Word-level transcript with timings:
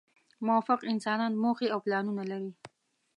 موفق 0.47 0.79
انسانان 0.91 1.33
موخې 1.43 1.67
او 1.73 1.79
پلانونه 1.85 2.23
لري. 2.31 2.51